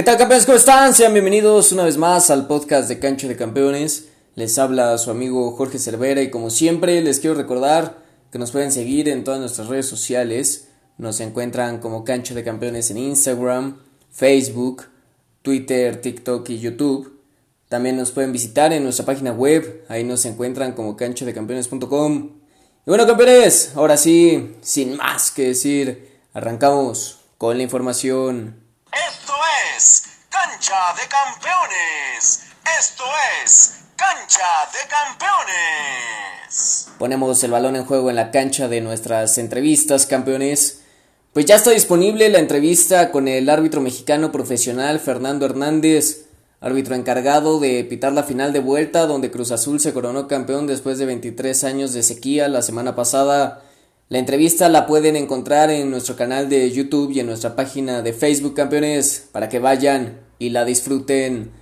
¿Qué 0.00 0.04
tal 0.04 0.16
campeones? 0.16 0.46
¿Cómo 0.46 0.56
están? 0.56 0.94
Sean 0.94 1.12
bienvenidos 1.12 1.72
una 1.72 1.84
vez 1.84 1.98
más 1.98 2.30
al 2.30 2.46
podcast 2.46 2.88
de 2.88 2.98
Cancha 2.98 3.28
de 3.28 3.36
Campeones. 3.36 4.08
Les 4.34 4.58
habla 4.58 4.96
su 4.96 5.10
amigo 5.10 5.52
Jorge 5.52 5.78
Cervera 5.78 6.22
y 6.22 6.30
como 6.30 6.48
siempre 6.48 7.02
les 7.02 7.20
quiero 7.20 7.36
recordar 7.36 7.98
que 8.32 8.38
nos 8.38 8.50
pueden 8.50 8.72
seguir 8.72 9.10
en 9.10 9.24
todas 9.24 9.40
nuestras 9.40 9.68
redes 9.68 9.84
sociales. 9.84 10.68
Nos 10.96 11.20
encuentran 11.20 11.80
como 11.80 12.02
Cancha 12.02 12.32
de 12.32 12.42
Campeones 12.42 12.90
en 12.90 12.96
Instagram, 12.96 13.76
Facebook, 14.10 14.84
Twitter, 15.42 16.00
TikTok 16.00 16.48
y 16.48 16.60
YouTube. 16.60 17.20
También 17.68 17.98
nos 17.98 18.10
pueden 18.10 18.32
visitar 18.32 18.72
en 18.72 18.84
nuestra 18.84 19.04
página 19.04 19.32
web, 19.32 19.84
ahí 19.90 20.02
nos 20.02 20.24
encuentran 20.24 20.72
como 20.72 20.96
canchadecampeones.com. 20.96 22.30
Y 22.86 22.90
bueno 22.90 23.06
campeones, 23.06 23.72
ahora 23.74 23.98
sí, 23.98 24.56
sin 24.62 24.96
más 24.96 25.30
que 25.30 25.48
decir, 25.48 26.08
arrancamos 26.32 27.18
con 27.36 27.58
la 27.58 27.64
información. 27.64 28.69
Cancha 30.60 30.92
de 30.94 31.08
Campeones. 31.08 32.42
Esto 32.78 33.04
es 33.42 33.76
Cancha 33.96 34.44
de 34.74 34.80
Campeones. 34.90 36.88
Ponemos 36.98 37.42
el 37.42 37.50
balón 37.50 37.76
en 37.76 37.86
juego 37.86 38.10
en 38.10 38.16
la 38.16 38.30
cancha 38.30 38.68
de 38.68 38.82
nuestras 38.82 39.38
entrevistas, 39.38 40.04
campeones. 40.04 40.82
Pues 41.32 41.46
ya 41.46 41.56
está 41.56 41.70
disponible 41.70 42.28
la 42.28 42.40
entrevista 42.40 43.10
con 43.10 43.26
el 43.26 43.48
árbitro 43.48 43.80
mexicano 43.80 44.32
profesional 44.32 45.00
Fernando 45.00 45.46
Hernández, 45.46 46.26
árbitro 46.60 46.94
encargado 46.94 47.58
de 47.58 47.82
pitar 47.84 48.12
la 48.12 48.24
final 48.24 48.52
de 48.52 48.60
vuelta 48.60 49.06
donde 49.06 49.30
Cruz 49.30 49.52
Azul 49.52 49.80
se 49.80 49.94
coronó 49.94 50.28
campeón 50.28 50.66
después 50.66 50.98
de 50.98 51.06
23 51.06 51.64
años 51.64 51.94
de 51.94 52.02
sequía 52.02 52.48
la 52.48 52.60
semana 52.60 52.94
pasada. 52.94 53.62
La 54.10 54.18
entrevista 54.18 54.68
la 54.68 54.86
pueden 54.86 55.16
encontrar 55.16 55.70
en 55.70 55.90
nuestro 55.90 56.16
canal 56.16 56.50
de 56.50 56.70
YouTube 56.70 57.12
y 57.12 57.20
en 57.20 57.28
nuestra 57.28 57.56
página 57.56 58.02
de 58.02 58.12
Facebook 58.12 58.52
Campeones 58.52 59.26
para 59.32 59.48
que 59.48 59.58
vayan 59.58 60.28
y 60.40 60.50
la 60.50 60.64
disfruten. 60.64 61.52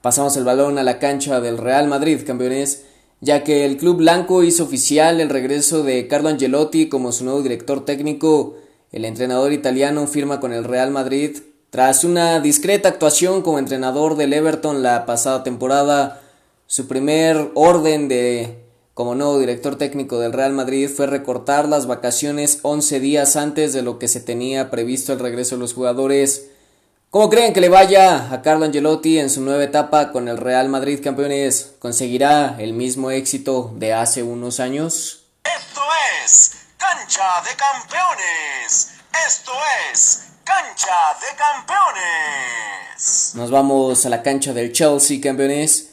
Pasamos 0.00 0.36
el 0.36 0.42
balón 0.42 0.78
a 0.78 0.82
la 0.82 0.98
cancha 0.98 1.40
del 1.40 1.58
Real 1.58 1.86
Madrid 1.86 2.22
Campeones, 2.26 2.82
ya 3.20 3.44
que 3.44 3.64
el 3.64 3.76
club 3.76 3.98
blanco 3.98 4.42
hizo 4.42 4.64
oficial 4.64 5.20
el 5.20 5.28
regreso 5.28 5.84
de 5.84 6.08
Carlo 6.08 6.28
Angelotti 6.28 6.88
como 6.88 7.12
su 7.12 7.24
nuevo 7.24 7.42
director 7.42 7.84
técnico. 7.84 8.56
El 8.90 9.04
entrenador 9.04 9.52
italiano 9.52 10.08
firma 10.08 10.40
con 10.40 10.52
el 10.52 10.64
Real 10.64 10.90
Madrid 10.90 11.36
tras 11.70 12.02
una 12.04 12.40
discreta 12.40 12.88
actuación 12.88 13.42
como 13.42 13.60
entrenador 13.60 14.16
del 14.16 14.32
Everton 14.32 14.82
la 14.82 15.06
pasada 15.06 15.44
temporada. 15.44 16.20
Su 16.66 16.88
primer 16.88 17.50
orden 17.54 18.08
de 18.08 18.58
como 18.94 19.14
nuevo 19.14 19.38
director 19.38 19.76
técnico 19.76 20.18
del 20.18 20.32
Real 20.32 20.52
Madrid 20.52 20.88
fue 20.88 21.06
recortar 21.06 21.68
las 21.68 21.86
vacaciones 21.86 22.58
11 22.62 23.00
días 23.00 23.36
antes 23.36 23.72
de 23.72 23.82
lo 23.82 23.98
que 23.98 24.08
se 24.08 24.20
tenía 24.20 24.70
previsto 24.70 25.12
el 25.12 25.18
regreso 25.18 25.54
de 25.54 25.60
los 25.60 25.74
jugadores. 25.74 26.50
¿Cómo 27.12 27.28
creen 27.28 27.52
que 27.52 27.60
le 27.60 27.68
vaya 27.68 28.32
a 28.32 28.40
Carlo 28.40 28.64
Angelotti 28.64 29.18
en 29.18 29.28
su 29.28 29.42
nueva 29.42 29.62
etapa 29.62 30.12
con 30.12 30.28
el 30.28 30.38
Real 30.38 30.70
Madrid 30.70 30.98
campeones? 31.04 31.74
¿Conseguirá 31.78 32.56
el 32.58 32.72
mismo 32.72 33.10
éxito 33.10 33.70
de 33.76 33.92
hace 33.92 34.22
unos 34.22 34.60
años? 34.60 35.26
Esto 35.44 35.82
es 36.24 36.52
Cancha 36.78 37.42
de 37.44 37.54
Campeones. 37.54 38.92
Esto 39.28 39.52
es 39.92 40.22
Cancha 40.42 40.94
de 41.20 41.36
Campeones. 41.36 43.32
Nos 43.34 43.50
vamos 43.50 44.06
a 44.06 44.08
la 44.08 44.22
cancha 44.22 44.54
del 44.54 44.72
Chelsea 44.72 45.20
campeones. 45.20 45.90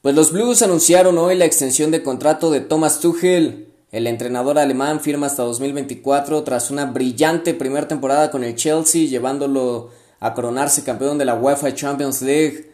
Pues 0.00 0.14
los 0.14 0.32
Blues 0.32 0.62
anunciaron 0.62 1.18
hoy 1.18 1.34
la 1.34 1.44
extensión 1.44 1.90
de 1.90 2.02
contrato 2.02 2.50
de 2.50 2.62
Thomas 2.62 3.00
Tuchel. 3.00 3.74
El 3.92 4.06
entrenador 4.06 4.58
alemán 4.58 5.00
firma 5.00 5.26
hasta 5.26 5.42
2024 5.42 6.44
tras 6.44 6.70
una 6.70 6.86
brillante 6.86 7.52
primera 7.52 7.86
temporada 7.86 8.30
con 8.30 8.42
el 8.42 8.56
Chelsea, 8.56 9.06
llevándolo 9.06 9.90
a 10.20 10.34
coronarse 10.34 10.84
campeón 10.84 11.18
de 11.18 11.24
la 11.24 11.34
UEFA 11.34 11.74
Champions 11.74 12.22
League. 12.22 12.70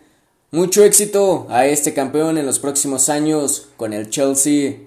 Mucho 0.50 0.84
éxito 0.84 1.46
a 1.50 1.66
este 1.66 1.94
campeón 1.94 2.38
en 2.38 2.46
los 2.46 2.58
próximos 2.58 3.08
años 3.08 3.68
con 3.76 3.92
el 3.92 4.10
Chelsea. 4.10 4.80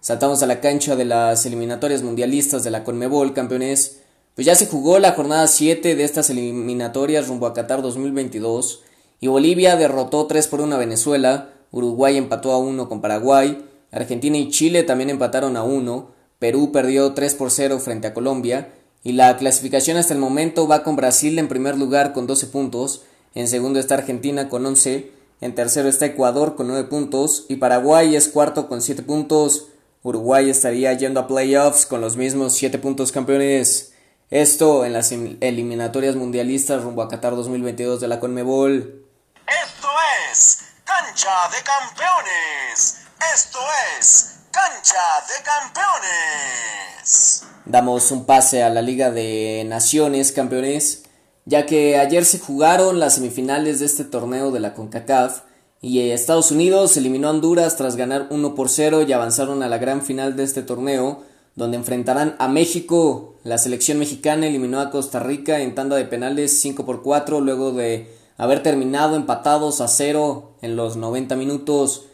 Saltamos 0.00 0.42
a 0.42 0.46
la 0.46 0.60
cancha 0.60 0.96
de 0.96 1.04
las 1.04 1.44
eliminatorias 1.46 2.02
mundialistas 2.02 2.64
de 2.64 2.70
la 2.70 2.84
Conmebol, 2.84 3.34
campeones. 3.34 4.00
Pues 4.34 4.46
ya 4.46 4.54
se 4.54 4.66
jugó 4.66 4.98
la 4.98 5.12
jornada 5.12 5.46
7 5.46 5.94
de 5.94 6.04
estas 6.04 6.30
eliminatorias 6.30 7.28
rumbo 7.28 7.46
a 7.46 7.54
Qatar 7.54 7.82
2022 7.82 8.82
y 9.20 9.26
Bolivia 9.26 9.76
derrotó 9.76 10.26
3 10.26 10.48
por 10.48 10.62
1 10.62 10.74
a 10.74 10.78
Venezuela, 10.78 11.50
Uruguay 11.70 12.16
empató 12.16 12.52
a 12.52 12.58
1 12.58 12.88
con 12.88 13.02
Paraguay, 13.02 13.66
Argentina 13.92 14.38
y 14.38 14.48
Chile 14.48 14.82
también 14.82 15.10
empataron 15.10 15.56
a 15.58 15.62
1, 15.62 16.10
Perú 16.38 16.72
perdió 16.72 17.12
3 17.12 17.34
por 17.34 17.50
0 17.50 17.78
frente 17.80 18.06
a 18.06 18.14
Colombia, 18.14 18.72
y 19.02 19.12
la 19.12 19.36
clasificación 19.36 19.96
hasta 19.96 20.14
el 20.14 20.20
momento 20.20 20.68
va 20.68 20.82
con 20.82 20.96
Brasil 20.96 21.38
en 21.38 21.48
primer 21.48 21.78
lugar 21.78 22.12
con 22.12 22.26
12 22.26 22.48
puntos, 22.48 23.02
en 23.34 23.48
segundo 23.48 23.78
está 23.78 23.94
Argentina 23.94 24.48
con 24.48 24.66
11, 24.66 25.12
en 25.40 25.54
tercero 25.54 25.88
está 25.88 26.06
Ecuador 26.06 26.56
con 26.56 26.68
9 26.68 26.88
puntos, 26.88 27.46
y 27.48 27.56
Paraguay 27.56 28.16
es 28.16 28.28
cuarto 28.28 28.68
con 28.68 28.82
7 28.82 29.02
puntos, 29.02 29.68
Uruguay 30.02 30.48
estaría 30.48 30.94
yendo 30.94 31.20
a 31.20 31.26
playoffs 31.26 31.84
con 31.84 32.00
los 32.00 32.16
mismos 32.16 32.54
7 32.54 32.78
puntos 32.78 33.12
campeones. 33.12 33.92
Esto 34.30 34.86
en 34.86 34.94
las 34.94 35.12
eliminatorias 35.12 36.16
mundialistas 36.16 36.82
rumbo 36.82 37.02
a 37.02 37.08
Qatar 37.08 37.36
2022 37.36 38.00
de 38.00 38.08
la 38.08 38.18
Conmebol. 38.18 39.04
Esto 39.46 39.88
es 40.30 40.60
Cancha 40.84 41.50
de 41.50 41.62
Campeones. 41.62 42.96
Esto 43.34 43.58
es 43.98 44.36
Cancha 44.50 45.02
de 45.28 45.42
Campeones. 45.42 47.44
Damos 47.70 48.10
un 48.10 48.24
pase 48.24 48.64
a 48.64 48.68
la 48.68 48.82
Liga 48.82 49.12
de 49.12 49.64
Naciones, 49.64 50.32
campeones, 50.32 51.04
ya 51.44 51.66
que 51.66 51.98
ayer 51.98 52.24
se 52.24 52.40
jugaron 52.40 52.98
las 52.98 53.14
semifinales 53.14 53.78
de 53.78 53.86
este 53.86 54.02
torneo 54.02 54.50
de 54.50 54.58
la 54.58 54.74
CONCACAF 54.74 55.42
y 55.80 56.00
Estados 56.00 56.50
Unidos 56.50 56.96
eliminó 56.96 57.28
a 57.28 57.30
Honduras 57.30 57.76
tras 57.76 57.94
ganar 57.94 58.26
1 58.30 58.56
por 58.56 58.70
0 58.70 59.02
y 59.02 59.12
avanzaron 59.12 59.62
a 59.62 59.68
la 59.68 59.78
gran 59.78 60.02
final 60.02 60.34
de 60.34 60.42
este 60.42 60.62
torneo, 60.62 61.22
donde 61.54 61.76
enfrentarán 61.76 62.34
a 62.40 62.48
México. 62.48 63.36
La 63.44 63.56
selección 63.56 64.00
mexicana 64.00 64.48
eliminó 64.48 64.80
a 64.80 64.90
Costa 64.90 65.20
Rica 65.20 65.60
en 65.60 65.76
tanda 65.76 65.94
de 65.94 66.06
penales 66.06 66.60
5 66.60 66.84
por 66.84 67.04
4 67.04 67.40
luego 67.40 67.70
de 67.70 68.10
haber 68.36 68.64
terminado 68.64 69.14
empatados 69.14 69.80
a 69.80 69.86
0 69.86 70.54
en 70.60 70.74
los 70.74 70.96
90 70.96 71.36
minutos. 71.36 72.06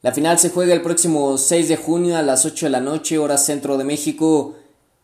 La 0.00 0.12
final 0.12 0.38
se 0.38 0.48
juega 0.48 0.72
el 0.72 0.80
próximo 0.80 1.36
6 1.36 1.68
de 1.68 1.76
junio 1.76 2.16
a 2.16 2.22
las 2.22 2.46
8 2.46 2.64
de 2.64 2.70
la 2.70 2.80
noche, 2.80 3.18
hora 3.18 3.36
centro 3.36 3.76
de 3.76 3.84
México. 3.84 4.54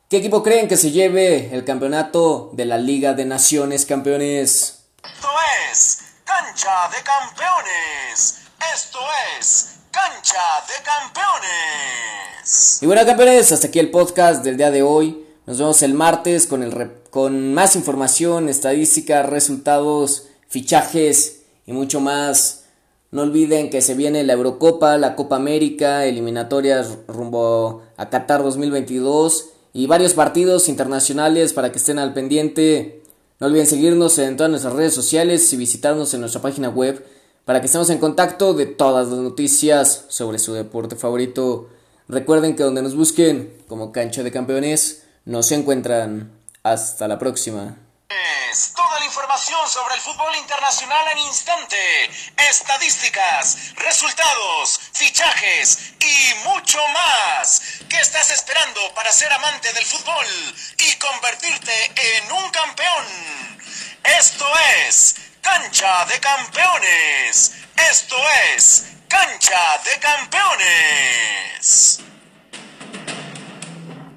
¿Qué 0.08 0.16
equipo 0.16 0.42
creen 0.42 0.68
que 0.68 0.78
se 0.78 0.90
lleve 0.90 1.54
el 1.54 1.66
campeonato 1.66 2.48
de 2.54 2.64
la 2.64 2.78
Liga 2.78 3.12
de 3.12 3.26
Naciones 3.26 3.84
Campeones? 3.84 4.84
Esto 5.04 5.28
es 5.70 5.98
Cancha 6.24 6.88
de 6.88 7.04
Campeones. 7.04 8.38
Esto 8.74 8.98
es 9.38 9.74
Cancha 9.90 10.40
de 10.66 10.82
Campeones. 10.82 12.78
Y 12.80 12.86
bueno, 12.86 13.04
campeones, 13.04 13.52
hasta 13.52 13.66
aquí 13.66 13.80
el 13.80 13.90
podcast 13.90 14.42
del 14.42 14.56
día 14.56 14.70
de 14.70 14.82
hoy. 14.82 15.26
Nos 15.44 15.58
vemos 15.58 15.82
el 15.82 15.92
martes 15.92 16.46
con, 16.46 16.62
el 16.62 16.90
con 17.10 17.52
más 17.52 17.76
información, 17.76 18.48
estadísticas, 18.48 19.26
resultados, 19.26 20.28
fichajes 20.48 21.42
y 21.66 21.72
mucho 21.74 22.00
más. 22.00 22.64
No 23.10 23.20
olviden 23.20 23.68
que 23.68 23.82
se 23.82 23.92
viene 23.92 24.24
la 24.24 24.32
Eurocopa, 24.32 24.96
la 24.96 25.14
Copa 25.16 25.36
América, 25.36 26.06
eliminatorias 26.06 26.96
rumbo 27.08 27.82
a 27.98 28.08
Qatar 28.08 28.42
2022 28.42 29.50
y 29.72 29.86
varios 29.86 30.14
partidos 30.14 30.68
internacionales 30.68 31.52
para 31.52 31.72
que 31.72 31.78
estén 31.78 31.98
al 31.98 32.14
pendiente. 32.14 33.02
No 33.40 33.46
olviden 33.46 33.66
seguirnos 33.66 34.18
en 34.18 34.36
todas 34.36 34.50
nuestras 34.50 34.74
redes 34.74 34.94
sociales 34.94 35.52
y 35.52 35.56
visitarnos 35.56 36.12
en 36.14 36.20
nuestra 36.20 36.42
página 36.42 36.68
web 36.68 37.06
para 37.44 37.60
que 37.60 37.66
estemos 37.66 37.88
en 37.90 37.98
contacto 37.98 38.54
de 38.54 38.66
todas 38.66 39.08
las 39.08 39.18
noticias 39.18 40.04
sobre 40.08 40.38
su 40.38 40.52
deporte 40.54 40.96
favorito. 40.96 41.68
Recuerden 42.08 42.56
que 42.56 42.62
donde 42.62 42.82
nos 42.82 42.96
busquen 42.96 43.54
como 43.68 43.92
cancha 43.92 44.22
de 44.22 44.32
campeones, 44.32 45.04
nos 45.24 45.52
encuentran. 45.52 46.32
Hasta 46.62 47.08
la 47.08 47.18
próxima. 47.18 47.76
Toda 48.74 48.98
la 48.98 49.04
información 49.04 49.60
sobre 49.68 49.94
el 49.94 50.00
fútbol 50.00 50.34
internacional 50.36 51.06
en 51.12 51.18
instante, 51.18 51.76
estadísticas, 52.50 53.74
resultados, 53.76 54.80
fichajes 54.92 55.94
y 56.08 56.34
mucho 56.44 56.78
más. 56.88 57.62
¿Qué 57.88 58.00
estás 58.00 58.30
esperando 58.30 58.80
para 58.94 59.12
ser 59.12 59.32
amante 59.32 59.72
del 59.72 59.84
fútbol 59.84 60.26
y 60.78 60.92
convertirte 60.96 61.92
en 61.96 62.32
un 62.32 62.50
campeón? 62.50 63.04
Esto 64.04 64.46
es 64.86 65.16
Cancha 65.42 66.04
de 66.06 66.20
Campeones. 66.20 67.52
Esto 67.90 68.16
es 68.54 68.84
Cancha 69.08 69.78
de 69.84 69.98
Campeones. 69.98 72.00